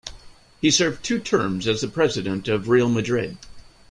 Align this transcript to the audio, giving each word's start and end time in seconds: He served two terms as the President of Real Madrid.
He 0.61 0.71
served 0.71 1.03
two 1.03 1.19
terms 1.19 1.67
as 1.67 1.81
the 1.81 1.87
President 1.87 2.47
of 2.47 2.69
Real 2.69 2.89
Madrid. 2.89 3.37